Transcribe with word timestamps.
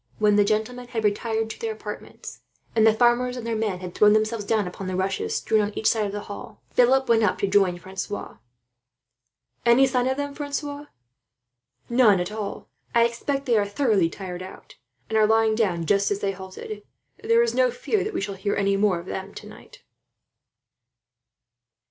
When 0.17 0.35
the 0.35 0.43
gentlemen 0.43 0.87
had 0.87 1.03
retired 1.03 1.51
to 1.51 1.59
their 1.59 1.73
apartments, 1.73 2.39
and 2.75 2.87
the 2.87 2.91
farmers 2.95 3.37
and 3.37 3.45
their 3.45 3.55
men 3.55 3.81
had 3.81 3.93
thrown 3.93 4.13
themselves 4.13 4.45
down 4.45 4.65
upon 4.67 4.87
the 4.87 4.95
rushes 4.95 5.35
strewn 5.35 5.61
on 5.61 5.77
each 5.77 5.85
side 5.87 6.07
of 6.07 6.11
the 6.11 6.21
hall, 6.21 6.59
Philip 6.71 7.07
went 7.07 7.21
up 7.21 7.37
to 7.37 7.47
join 7.47 7.77
Francois. 7.77 8.37
"Any 9.63 9.85
sign 9.85 10.07
of 10.07 10.17
them, 10.17 10.33
Francois?" 10.33 10.87
"None 11.87 12.19
at 12.19 12.31
all. 12.31 12.67
I 12.95 13.05
expect 13.05 13.45
they 13.45 13.59
are 13.59 13.67
thoroughly 13.67 14.09
tired 14.09 14.41
out, 14.41 14.73
and 15.07 15.19
are 15.19 15.27
lying 15.27 15.53
down 15.53 15.85
just 15.85 16.09
as 16.09 16.19
they 16.19 16.31
halted. 16.31 16.81
There 17.23 17.43
is 17.43 17.53
no 17.53 17.69
fear 17.69 18.03
that 18.03 18.11
we 18.15 18.21
shall 18.21 18.33
hear 18.33 18.55
any 18.55 18.75
more 18.75 18.97
of 18.97 19.05
them, 19.05 19.35
tonight." 19.35 19.83